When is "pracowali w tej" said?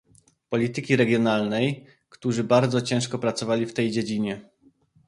3.19-3.91